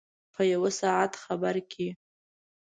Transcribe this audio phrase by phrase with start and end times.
[0.33, 1.87] په یو ساعت خبر کې.